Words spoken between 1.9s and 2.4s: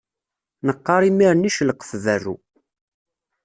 berru.